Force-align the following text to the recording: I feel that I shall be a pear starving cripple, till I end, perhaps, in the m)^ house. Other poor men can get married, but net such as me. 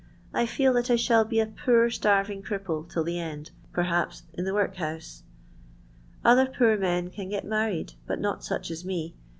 I 0.33 0.47
feel 0.47 0.73
that 0.73 0.89
I 0.89 0.95
shall 0.95 1.25
be 1.25 1.39
a 1.39 1.45
pear 1.45 1.91
starving 1.91 2.41
cripple, 2.41 2.89
till 2.91 3.07
I 3.07 3.11
end, 3.11 3.51
perhaps, 3.71 4.23
in 4.33 4.45
the 4.45 4.51
m)^ 4.51 4.75
house. 4.77 5.21
Other 6.25 6.47
poor 6.47 6.75
men 6.75 7.11
can 7.11 7.29
get 7.29 7.45
married, 7.45 7.93
but 8.07 8.19
net 8.19 8.43
such 8.43 8.71
as 8.71 8.83
me. 8.83 9.15